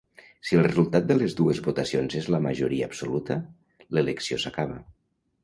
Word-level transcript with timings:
Si 0.51 0.55
el 0.59 0.63
resultat 0.67 1.03
de 1.11 1.17
les 1.19 1.35
dues 1.39 1.61
votacions 1.67 2.15
és 2.21 2.31
la 2.37 2.41
majoria 2.47 2.89
absoluta, 2.93 3.39
l'elecció 3.99 4.43
s'acaba. 4.47 4.83